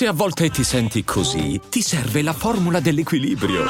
Se 0.00 0.06
a 0.06 0.14
volte 0.14 0.48
ti 0.48 0.64
senti 0.64 1.04
così, 1.04 1.60
ti 1.68 1.82
serve 1.82 2.22
la 2.22 2.32
formula 2.32 2.80
dell'equilibrio. 2.80 3.66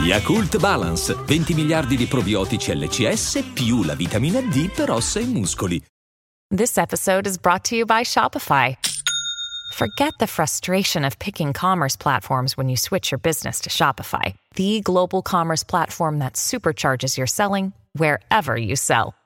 Yakult 0.00 0.56
Balance, 0.56 1.14
20 1.26 1.52
miliardi 1.52 1.94
di 1.94 2.06
probiotici 2.06 2.74
LCS 2.74 3.50
più 3.52 3.82
la 3.82 3.94
vitamina 3.94 4.40
D 4.40 4.70
per 4.70 4.92
ossa 4.92 5.20
e 5.20 5.26
muscoli. 5.26 5.84
This 6.48 6.78
episode 6.78 7.28
is 7.28 7.36
brought 7.36 7.68
to 7.68 7.74
you 7.74 7.84
by 7.84 8.02
Shopify. 8.02 8.74
Forget 9.74 10.14
the 10.18 10.26
frustration 10.26 11.04
of 11.04 11.18
picking 11.18 11.52
commerce 11.52 11.98
platforms 11.98 12.56
when 12.56 12.70
you 12.70 12.78
switch 12.78 13.10
your 13.10 13.20
business 13.20 13.60
to 13.60 13.68
Shopify, 13.68 14.32
the 14.54 14.80
global 14.80 15.20
commerce 15.20 15.62
platform 15.62 16.18
that 16.20 16.36
supercharges 16.36 17.18
your 17.18 17.26
selling 17.26 17.74
wherever 17.92 18.56
you 18.56 18.74
sell. 18.74 19.12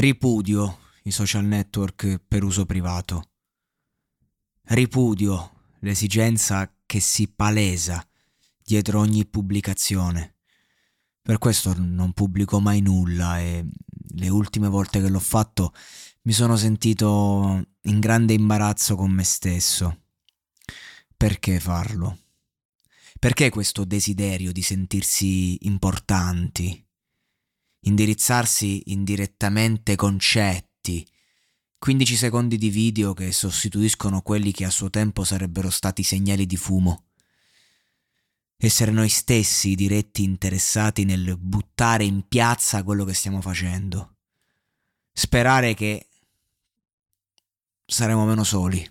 Ripudio 0.00 0.78
i 1.02 1.10
social 1.10 1.44
network 1.44 2.22
per 2.26 2.42
uso 2.42 2.64
privato. 2.64 3.32
Ripudio 4.62 5.74
l'esigenza 5.80 6.74
che 6.86 7.00
si 7.00 7.28
palesa 7.28 8.02
dietro 8.56 9.00
ogni 9.00 9.26
pubblicazione. 9.26 10.36
Per 11.20 11.36
questo 11.36 11.74
non 11.76 12.14
pubblico 12.14 12.60
mai 12.60 12.80
nulla 12.80 13.40
e 13.40 13.66
le 14.14 14.28
ultime 14.30 14.68
volte 14.68 15.02
che 15.02 15.10
l'ho 15.10 15.20
fatto 15.20 15.74
mi 16.22 16.32
sono 16.32 16.56
sentito 16.56 17.62
in 17.82 18.00
grande 18.00 18.32
imbarazzo 18.32 18.96
con 18.96 19.10
me 19.10 19.24
stesso. 19.24 20.04
Perché 21.14 21.60
farlo? 21.60 22.20
Perché 23.18 23.50
questo 23.50 23.84
desiderio 23.84 24.50
di 24.50 24.62
sentirsi 24.62 25.66
importanti? 25.66 26.89
Indirizzarsi 27.80 28.92
indirettamente 28.92 29.96
concetti, 29.96 31.06
15 31.78 32.16
secondi 32.16 32.58
di 32.58 32.68
video 32.68 33.14
che 33.14 33.32
sostituiscono 33.32 34.20
quelli 34.20 34.52
che 34.52 34.66
a 34.66 34.70
suo 34.70 34.90
tempo 34.90 35.24
sarebbero 35.24 35.70
stati 35.70 36.02
segnali 36.02 36.44
di 36.44 36.56
fumo. 36.56 37.06
Essere 38.58 38.90
noi 38.90 39.08
stessi 39.08 39.74
diretti 39.74 40.22
interessati 40.22 41.04
nel 41.04 41.38
buttare 41.38 42.04
in 42.04 42.28
piazza 42.28 42.82
quello 42.82 43.06
che 43.06 43.14
stiamo 43.14 43.40
facendo. 43.40 44.16
Sperare 45.10 45.72
che 45.72 46.08
saremo 47.86 48.26
meno 48.26 48.44
soli. 48.44 48.86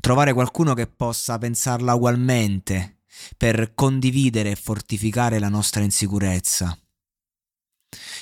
Trovare 0.00 0.32
qualcuno 0.32 0.74
che 0.74 0.86
possa 0.86 1.36
pensarla 1.38 1.94
ugualmente 1.94 3.00
per 3.36 3.74
condividere 3.74 4.52
e 4.52 4.56
fortificare 4.56 5.40
la 5.40 5.48
nostra 5.48 5.82
insicurezza 5.82 6.78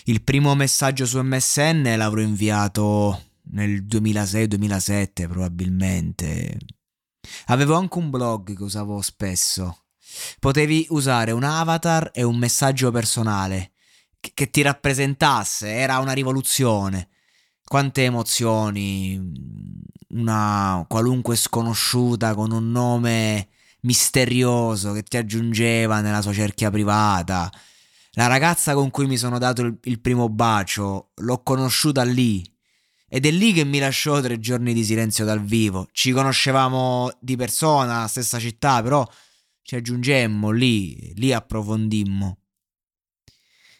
il 0.04 0.22
primo 0.22 0.54
messaggio 0.54 1.06
su 1.06 1.20
MSN 1.20 1.94
l'avrò 1.96 2.20
inviato 2.20 3.22
nel 3.52 3.84
2006-2007 3.84 5.28
probabilmente. 5.28 6.58
Avevo 7.46 7.76
anche 7.76 7.98
un 7.98 8.10
blog 8.10 8.56
che 8.56 8.62
usavo 8.62 9.00
spesso. 9.00 9.84
Potevi 10.40 10.86
usare 10.90 11.30
un 11.30 11.44
avatar 11.44 12.10
e 12.12 12.22
un 12.22 12.36
messaggio 12.36 12.90
personale 12.90 13.72
che, 14.18 14.50
ti 14.50 14.62
rappresentasse, 14.62 15.68
era 15.68 15.98
una 15.98 16.12
rivoluzione. 16.12 17.08
Quante 17.64 18.04
emozioni, 18.04 19.20
una 20.08 20.84
qualunque 20.88 21.36
sconosciuta 21.36 22.34
con 22.34 22.50
un 22.50 22.70
nome 22.70 23.48
misterioso 23.82 24.92
che 24.92 25.02
ti 25.02 25.16
aggiungeva 25.16 26.00
nella 26.00 26.20
sua 26.20 26.32
cerchia 26.32 26.70
privata 26.70 27.50
la 28.14 28.26
ragazza 28.26 28.74
con 28.74 28.90
cui 28.90 29.06
mi 29.06 29.16
sono 29.16 29.38
dato 29.38 29.62
il, 29.62 29.78
il 29.84 30.00
primo 30.00 30.28
bacio, 30.28 31.12
l'ho 31.14 31.42
conosciuta 31.42 32.02
lì. 32.02 32.44
Ed 33.08 33.26
è 33.26 33.30
lì 33.30 33.52
che 33.52 33.64
mi 33.64 33.78
lasciò 33.78 34.20
tre 34.20 34.38
giorni 34.38 34.72
di 34.72 34.84
silenzio 34.84 35.24
dal 35.24 35.42
vivo. 35.42 35.88
Ci 35.92 36.12
conoscevamo 36.12 37.10
di 37.20 37.36
persona, 37.36 38.06
stessa 38.08 38.38
città, 38.38 38.82
però 38.82 39.06
ci 39.62 39.76
aggiungemmo 39.76 40.50
lì, 40.50 41.12
lì 41.16 41.32
approfondimmo. 41.32 42.38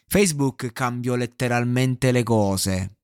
Facebook 0.07 0.71
cambiò 0.71 1.15
letteralmente 1.15 2.11
le 2.11 2.23
cose. 2.23 2.97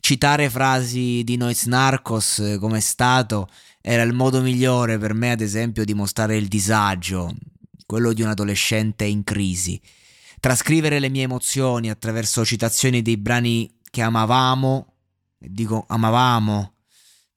Citare 0.00 0.50
frasi 0.50 1.22
di 1.24 1.36
Noiz 1.36 1.66
Narcos 1.66 2.56
come 2.58 2.80
stato 2.80 3.48
era 3.80 4.02
il 4.02 4.14
modo 4.14 4.40
migliore 4.40 4.98
per 4.98 5.14
me, 5.14 5.30
ad 5.30 5.40
esempio, 5.40 5.84
di 5.84 5.94
mostrare 5.94 6.36
il 6.36 6.48
disagio, 6.48 7.34
quello 7.86 8.12
di 8.12 8.22
un 8.22 8.28
adolescente 8.28 9.04
in 9.04 9.24
crisi 9.24 9.80
trascrivere 10.40 10.98
le 10.98 11.08
mie 11.08 11.22
emozioni 11.22 11.90
attraverso 11.90 12.44
citazioni 12.44 13.02
dei 13.02 13.16
brani 13.16 13.70
che 13.90 14.02
amavamo, 14.02 14.94
e 15.40 15.46
dico 15.50 15.84
amavamo 15.88 16.72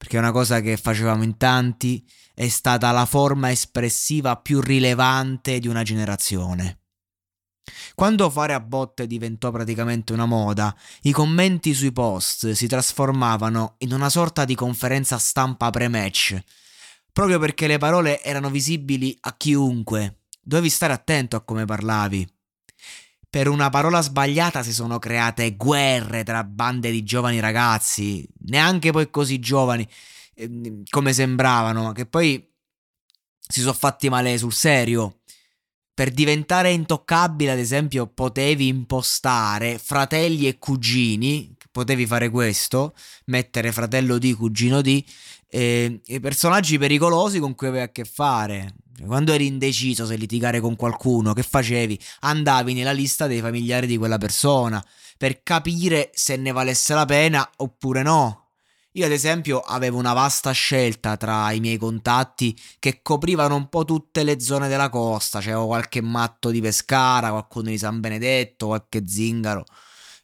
perché 0.02 0.16
è 0.16 0.18
una 0.20 0.32
cosa 0.32 0.60
che 0.60 0.76
facevamo 0.76 1.22
in 1.22 1.36
tanti, 1.36 2.04
è 2.34 2.48
stata 2.48 2.90
la 2.90 3.06
forma 3.06 3.52
espressiva 3.52 4.36
più 4.36 4.60
rilevante 4.60 5.60
di 5.60 5.68
una 5.68 5.84
generazione. 5.84 6.80
Quando 7.94 8.28
fare 8.28 8.52
a 8.52 8.58
botte 8.58 9.06
diventò 9.06 9.52
praticamente 9.52 10.12
una 10.12 10.26
moda, 10.26 10.76
i 11.02 11.12
commenti 11.12 11.72
sui 11.72 11.92
post 11.92 12.50
si 12.50 12.66
trasformavano 12.66 13.76
in 13.78 13.92
una 13.92 14.10
sorta 14.10 14.44
di 14.44 14.56
conferenza 14.56 15.18
stampa 15.18 15.70
pre-match, 15.70 16.36
proprio 17.12 17.38
perché 17.38 17.68
le 17.68 17.78
parole 17.78 18.20
erano 18.24 18.50
visibili 18.50 19.16
a 19.20 19.36
chiunque. 19.36 20.22
Dovevi 20.42 20.68
stare 20.68 20.94
attento 20.94 21.36
a 21.36 21.42
come 21.42 21.64
parlavi 21.64 22.28
per 23.32 23.48
una 23.48 23.70
parola 23.70 24.02
sbagliata 24.02 24.62
si 24.62 24.74
sono 24.74 24.98
create 24.98 25.56
guerre 25.56 26.22
tra 26.22 26.44
bande 26.44 26.90
di 26.90 27.02
giovani 27.02 27.40
ragazzi, 27.40 28.28
neanche 28.40 28.92
poi 28.92 29.08
così 29.08 29.38
giovani 29.38 29.88
ehm, 30.34 30.82
come 30.90 31.14
sembravano, 31.14 31.92
che 31.92 32.04
poi 32.04 32.46
si 33.40 33.60
sono 33.60 33.72
fatti 33.72 34.10
male 34.10 34.36
sul 34.36 34.52
serio. 34.52 35.20
Per 35.94 36.10
diventare 36.10 36.72
intoccabile, 36.72 37.52
ad 37.52 37.58
esempio, 37.58 38.06
potevi 38.06 38.66
impostare 38.66 39.78
fratelli 39.78 40.46
e 40.46 40.58
cugini, 40.58 41.56
potevi 41.70 42.04
fare 42.04 42.28
questo, 42.28 42.94
mettere 43.26 43.72
fratello 43.72 44.18
di, 44.18 44.34
cugino 44.34 44.82
di, 44.82 45.02
e, 45.48 46.02
e 46.04 46.20
personaggi 46.20 46.76
pericolosi 46.76 47.38
con 47.38 47.54
cui 47.54 47.68
avevi 47.68 47.84
a 47.84 47.88
che 47.88 48.04
fare. 48.04 48.74
Quando 49.04 49.32
eri 49.32 49.46
indeciso 49.46 50.06
se 50.06 50.16
litigare 50.16 50.60
con 50.60 50.76
qualcuno, 50.76 51.32
che 51.32 51.42
facevi? 51.42 51.98
Andavi 52.20 52.74
nella 52.74 52.92
lista 52.92 53.26
dei 53.26 53.40
familiari 53.40 53.86
di 53.86 53.96
quella 53.96 54.18
persona 54.18 54.84
per 55.16 55.42
capire 55.42 56.10
se 56.12 56.36
ne 56.36 56.52
valesse 56.52 56.94
la 56.94 57.04
pena 57.04 57.48
oppure 57.58 58.02
no. 58.02 58.48
Io, 58.94 59.06
ad 59.06 59.12
esempio, 59.12 59.60
avevo 59.60 59.98
una 59.98 60.12
vasta 60.12 60.50
scelta 60.50 61.16
tra 61.16 61.50
i 61.52 61.60
miei 61.60 61.78
contatti 61.78 62.58
che 62.78 63.00
coprivano 63.00 63.54
un 63.54 63.68
po' 63.70 63.84
tutte 63.86 64.22
le 64.22 64.38
zone 64.40 64.68
della 64.68 64.90
costa. 64.90 65.40
C'avevo 65.40 65.66
qualche 65.66 66.02
matto 66.02 66.50
di 66.50 66.60
Pescara, 66.60 67.30
qualcuno 67.30 67.70
di 67.70 67.78
San 67.78 68.00
Benedetto, 68.00 68.66
qualche 68.66 69.04
zingaro. 69.06 69.64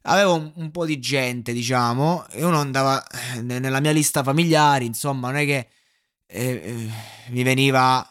Avevo 0.02 0.34
un, 0.34 0.52
un 0.56 0.70
po' 0.70 0.84
di 0.84 0.98
gente, 0.98 1.52
diciamo, 1.52 2.26
e 2.30 2.44
uno 2.44 2.58
andava 2.58 3.02
eh, 3.06 3.40
nella 3.40 3.80
mia 3.80 3.92
lista 3.92 4.22
familiari. 4.22 4.84
Insomma, 4.84 5.28
non 5.28 5.38
è 5.38 5.46
che 5.46 5.68
eh, 6.26 6.50
eh, 6.50 6.90
mi 7.30 7.42
veniva 7.42 8.06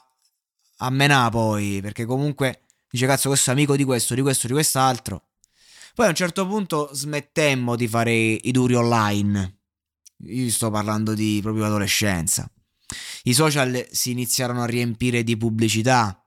a 0.78 0.90
menà 0.90 1.30
poi, 1.30 1.80
perché 1.82 2.06
comunque 2.06 2.64
dice 2.90 3.06
cazzo 3.06 3.30
questo 3.30 3.50
è 3.50 3.54
amico 3.54 3.76
di 3.76 3.84
questo, 3.84 4.14
di 4.16 4.22
questo, 4.22 4.48
di 4.48 4.54
quest'altro. 4.54 5.24
Poi 5.94 6.06
a 6.06 6.10
un 6.10 6.16
certo 6.16 6.48
punto 6.48 6.90
smettemmo 6.94 7.76
di 7.76 7.88
fare 7.88 8.14
i 8.14 8.52
duri 8.52 8.76
online. 8.76 9.58
Io 10.26 10.50
sto 10.52 10.70
parlando 10.70 11.14
di 11.14 11.40
proprio 11.42 11.66
adolescenza. 11.66 12.50
I 13.24 13.34
social 13.34 13.88
si 13.92 14.12
iniziarono 14.12 14.62
a 14.62 14.68
riempire 14.68 15.24
di 15.24 15.36
pubblicità. 15.36 16.24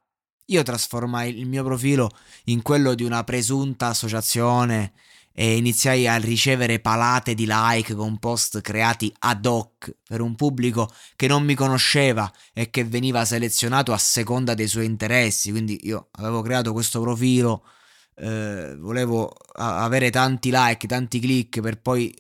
Io 0.47 0.63
trasformai 0.63 1.39
il 1.39 1.47
mio 1.47 1.63
profilo 1.63 2.11
in 2.47 2.63
quello 2.63 2.95
di 2.95 3.05
una 3.05 3.23
presunta 3.23 3.87
associazione 3.89 4.93
e 5.41 5.57
iniziai 5.57 6.07
a 6.07 6.17
ricevere 6.17 6.81
palate 6.81 7.33
di 7.33 7.47
like 7.49 7.95
con 7.95 8.19
post 8.19 8.61
creati 8.61 9.11
ad 9.21 9.47
hoc 9.47 9.97
per 10.07 10.21
un 10.21 10.35
pubblico 10.35 10.93
che 11.17 11.29
non 11.29 11.45
mi 11.45 11.55
conosceva 11.55 12.31
e 12.53 12.69
che 12.69 12.85
veniva 12.85 13.25
selezionato 13.25 13.95
a 13.95 13.97
seconda 13.97 14.53
dei 14.53 14.69
suoi 14.69 14.85
interessi. 14.85 15.51
Quindi 15.51 15.81
io 15.85 16.11
avevo 16.19 16.43
creato 16.43 16.75
questo 16.75 17.01
profilo, 17.01 17.65
eh, 18.17 18.77
volevo 18.77 19.35
avere 19.55 20.11
tanti 20.11 20.51
like, 20.53 20.87
tanti 20.87 21.19
click 21.19 21.61
per 21.63 21.81
poi 21.81 22.15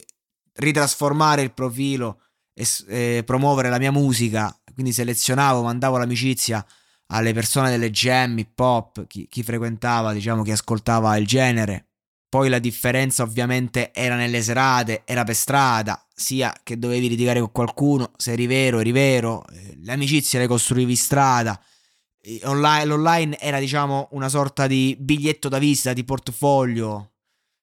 ritrasformare 0.55 1.43
il 1.43 1.53
profilo 1.53 2.23
e, 2.55 2.67
e 2.87 3.23
promuovere 3.27 3.69
la 3.69 3.79
mia 3.79 3.93
musica. 3.93 4.59
Quindi 4.73 4.95
selezionavo, 4.95 5.61
mandavo 5.61 5.99
l'amicizia 5.99 6.65
alle 7.09 7.35
persone 7.35 7.69
delle 7.69 7.91
jam, 7.91 8.39
hip 8.39 8.59
hop, 8.59 9.07
chi, 9.07 9.29
chi 9.29 9.43
frequentava, 9.43 10.15
diciamo, 10.15 10.43
chi 10.43 10.53
ascoltava 10.53 11.15
il 11.19 11.27
genere 11.27 11.85
poi 12.31 12.49
la 12.49 12.61
differenza 12.61 13.25
ovviamente 13.25 13.93
era 13.93 14.15
nelle 14.15 14.41
serate, 14.41 15.03
era 15.05 15.25
per 15.25 15.35
strada, 15.35 16.07
sia 16.15 16.55
che 16.63 16.79
dovevi 16.79 17.09
litigare 17.09 17.41
con 17.41 17.51
qualcuno, 17.51 18.13
se 18.17 18.33
eri 18.33 18.47
vero, 18.47 18.79
eri 18.79 18.93
vero, 18.93 19.45
eh, 19.49 19.77
le 19.83 19.93
amicizie 19.93 20.39
le 20.39 20.47
costruivi 20.47 20.95
strada. 20.95 21.61
Online, 22.45 22.85
l'online 22.85 23.39
era 23.41 23.59
diciamo 23.59 24.11
una 24.13 24.29
sorta 24.29 24.69
di 24.69 24.97
biglietto 25.01 25.49
da 25.49 25.59
visita, 25.59 25.93
di 25.93 26.05
portfolio, 26.05 27.15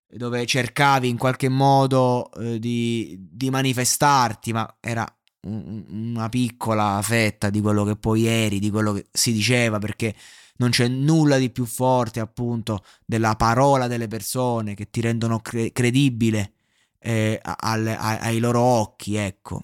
dove 0.05 0.45
cercavi 0.45 1.07
in 1.07 1.17
qualche 1.17 1.47
modo 1.47 2.29
eh, 2.33 2.59
di, 2.59 3.15
di, 3.19 3.49
manifestarti, 3.49 4.51
ma 4.51 4.77
era 4.81 5.05
una 5.41 6.29
piccola 6.29 6.99
fetta 7.01 7.49
di 7.49 7.61
quello 7.61 7.83
che 7.83 7.95
poi 7.95 8.25
eri, 8.25 8.59
di 8.59 8.69
quello 8.69 8.93
che 8.93 9.07
si 9.11 9.31
diceva, 9.31 9.79
perché 9.79 10.15
non 10.57 10.69
c'è 10.71 10.87
nulla 10.87 11.37
di 11.37 11.49
più 11.49 11.65
forte 11.65 12.19
appunto 12.19 12.83
della 13.05 13.35
parola 13.35 13.87
delle 13.87 14.07
persone 14.07 14.73
che 14.73 14.89
ti 14.89 15.01
rendono 15.01 15.39
cre- 15.39 15.71
credibile 15.71 16.53
eh, 16.99 17.39
al, 17.41 17.87
a, 17.87 18.19
ai 18.19 18.39
loro 18.39 18.61
occhi, 18.61 19.15
ecco. 19.15 19.63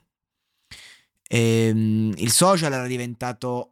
E, 1.27 1.67
ehm, 1.67 2.13
il 2.17 2.31
social 2.31 2.73
era 2.73 2.87
diventato 2.87 3.69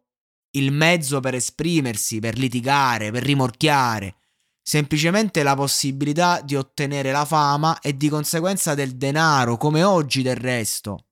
il 0.51 0.71
mezzo 0.71 1.19
per 1.19 1.35
esprimersi, 1.35 2.19
per 2.19 2.37
litigare, 2.37 3.11
per 3.11 3.23
rimorchiare, 3.23 4.15
semplicemente 4.61 5.43
la 5.43 5.55
possibilità 5.55 6.41
di 6.41 6.55
ottenere 6.55 7.11
la 7.11 7.25
fama 7.25 7.79
e 7.79 7.95
di 7.95 8.09
conseguenza 8.09 8.73
del 8.75 8.97
denaro, 8.97 9.57
come 9.57 9.83
oggi 9.83 10.21
del 10.21 10.35
resto. 10.35 11.05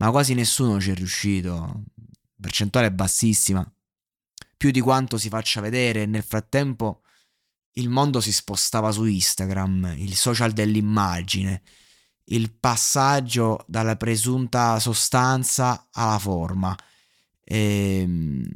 Ma 0.00 0.10
quasi 0.10 0.34
nessuno 0.34 0.80
ci 0.80 0.90
è 0.90 0.94
riuscito, 0.94 1.84
percentuale 2.40 2.90
bassissima 2.90 3.70
più 4.60 4.70
di 4.70 4.80
quanto 4.80 5.16
si 5.16 5.30
faccia 5.30 5.62
vedere. 5.62 6.04
Nel 6.04 6.22
frattempo 6.22 7.00
il 7.72 7.88
mondo 7.88 8.20
si 8.20 8.30
spostava 8.30 8.90
su 8.92 9.06
Instagram, 9.06 9.94
il 9.96 10.14
social 10.14 10.52
dell'immagine, 10.52 11.62
il 12.24 12.52
passaggio 12.52 13.64
dalla 13.66 13.96
presunta 13.96 14.78
sostanza 14.78 15.88
alla 15.92 16.18
forma. 16.18 16.76
E, 17.42 18.00
ehm, 18.02 18.52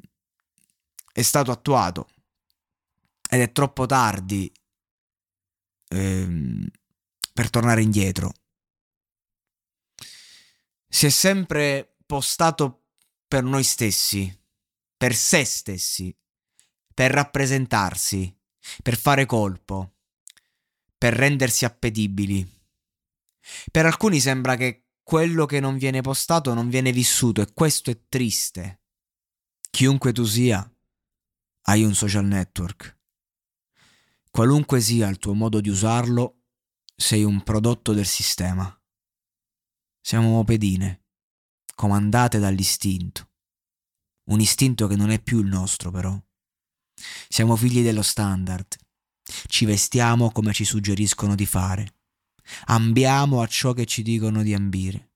è 1.11 1.23
stato 1.23 1.51
attuato 1.51 2.09
ed 3.31 3.41
è 3.41 3.51
troppo 3.53 3.87
tardi 3.87 4.53
ehm, 5.89 6.67
per 7.33 7.49
tornare 7.49 7.81
indietro. 7.81 8.33
Si 10.95 11.07
è 11.07 11.09
sempre 11.09 11.97
postato 12.07 12.85
per 13.27 13.43
noi 13.43 13.65
stessi, 13.65 14.33
per 14.97 15.13
se 15.13 15.45
stessi, 15.45 16.17
per 16.95 17.11
rappresentarsi, 17.11 18.33
per 18.81 18.97
fare 18.97 19.27
colpo, 19.27 19.97
per 20.97 21.15
rendersi 21.15 21.65
appetibili. 21.65 22.49
Per 23.73 23.85
alcuni 23.85 24.21
sembra 24.21 24.55
che 24.55 24.91
quello 25.03 25.47
che 25.47 25.59
non 25.59 25.79
viene 25.79 26.01
postato 26.01 26.55
non 26.55 26.69
viene 26.69 26.93
vissuto 26.93 27.43
e 27.43 27.53
questo 27.53 27.91
è 27.91 27.99
triste. 28.09 28.83
Chiunque 29.71 30.13
tu 30.13 30.23
sia, 30.23 30.65
hai 31.63 31.83
un 31.83 31.97
social 31.97 32.25
network. 32.25 32.99
Qualunque 34.31 34.81
sia 34.81 35.09
il 35.09 35.19
tuo 35.19 35.35
modo 35.35 35.61
di 35.61 35.71
usarlo, 35.71 36.43
sei 36.95 37.25
un 37.25 37.43
prodotto 37.43 37.93
del 37.93 38.07
sistema. 38.07 38.79
Siamo 40.07 40.45
pedine, 40.45 41.05
comandate 41.75 42.39
dall'istinto. 42.39 43.31
Un 44.25 44.39
istinto 44.39 44.87
che 44.87 44.97
non 44.97 45.09
è 45.09 45.19
più 45.19 45.41
il 45.41 45.47
nostro 45.47 45.91
però. 45.91 46.15
Siamo 47.27 47.57
figli 47.57 47.83
dello 47.83 48.03
standard, 48.03 48.67
ci 49.47 49.65
vestiamo 49.65 50.31
come 50.31 50.53
ci 50.53 50.67
suggeriscono 50.67 51.35
di 51.35 51.47
fare, 51.47 51.95
ambiamo 52.67 53.41
a 53.41 53.47
ciò 53.47 53.73
che 53.73 53.87
ci 53.87 54.03
dicono 54.03 54.43
di 54.43 54.53
ambire. 54.53 55.13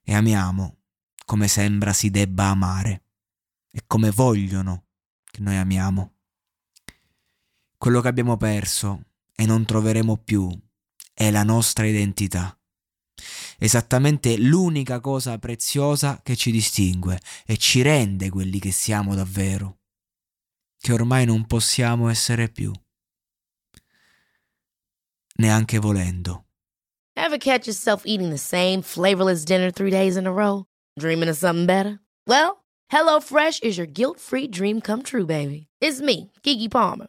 E 0.00 0.14
amiamo 0.14 0.78
come 1.26 1.46
sembra 1.46 1.92
si 1.92 2.08
debba 2.08 2.46
amare. 2.46 3.02
E 3.70 3.84
come 3.86 4.10
vogliono 4.10 4.86
che 5.24 5.42
noi 5.42 5.56
amiamo. 5.56 6.14
Quello 7.76 8.00
che 8.00 8.08
abbiamo 8.08 8.38
perso 8.38 9.02
e 9.34 9.44
non 9.44 9.66
troveremo 9.66 10.16
più 10.16 10.50
è 11.12 11.30
la 11.30 11.42
nostra 11.42 11.84
identità 11.84 12.57
esattamente 13.58 14.36
l'unica 14.38 15.00
cosa 15.00 15.38
preziosa 15.38 16.20
che 16.22 16.36
ci 16.36 16.50
distingue 16.50 17.20
e 17.44 17.56
ci 17.56 17.82
rende 17.82 18.30
quelli 18.30 18.58
che 18.58 18.70
siamo 18.70 19.14
davvero, 19.14 19.80
che 20.78 20.92
ormai 20.92 21.24
non 21.26 21.46
possiamo 21.46 22.08
essere 22.08 22.48
più, 22.48 22.72
neanche 25.36 25.78
volendo. 25.78 26.44
Ever 27.16 27.38
catch 27.38 27.66
yourself 27.66 28.04
eating 28.06 28.30
the 28.30 28.38
same 28.38 28.80
flavorless 28.80 29.44
dinner 29.44 29.72
three 29.72 29.90
days 29.90 30.16
in 30.16 30.26
a 30.26 30.32
row? 30.32 30.66
Dreaming 30.96 31.28
of 31.28 31.36
something 31.36 31.66
better? 31.66 31.98
Well, 32.26 32.64
HelloFresh 32.92 33.64
is 33.64 33.76
your 33.76 33.88
guilt-free 33.88 34.48
dream 34.48 34.80
come 34.80 35.02
true, 35.02 35.26
baby. 35.26 35.66
It's 35.80 36.00
me, 36.00 36.30
Kiki 36.42 36.68
Palmer. 36.68 37.08